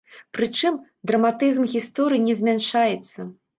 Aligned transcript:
Прычым, 0.37 0.79
драматызм 1.11 1.69
гісторыі 1.75 2.25
не 2.27 2.35
змяншаецца. 2.43 3.31